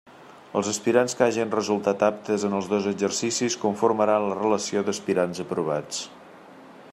Els 0.59 0.69
aspirants 0.69 1.15
que 1.17 1.23
hagen 1.25 1.51
resultat 1.55 2.05
aptes 2.07 2.45
en 2.49 2.55
els 2.61 2.69
dos 2.71 2.87
exercicis 2.93 3.59
conformaran 3.67 4.27
la 4.31 4.39
relació 4.41 4.83
d'aspirants 4.89 5.43
aprovats. 5.45 6.03